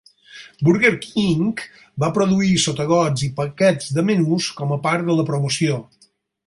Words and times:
Burger 0.67 0.91
King 1.03 1.61
va 2.05 2.09
produir 2.17 2.57
sotagots 2.65 3.27
i 3.29 3.31
paquets 3.43 3.95
de 3.99 4.09
menús 4.11 4.51
com 4.63 4.77
a 4.79 4.83
part 4.89 5.09
de 5.11 5.21
la 5.23 5.31
promoció. 5.33 5.83